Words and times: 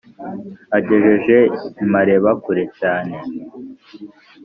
agejeje 0.77 1.37
i 1.83 1.85
mareba 1.93 2.29
kure 2.41 2.63
cyane 2.79 3.15